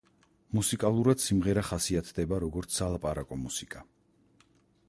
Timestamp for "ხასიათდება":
1.69-2.41